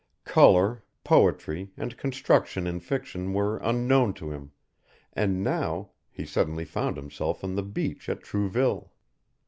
[0.25, 4.51] Colour, poetry, and construction in fiction were unknown to him,
[5.13, 8.91] and now he suddenly found himself on the beach at Trouville.